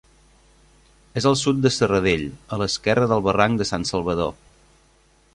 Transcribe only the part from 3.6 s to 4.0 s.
de Sant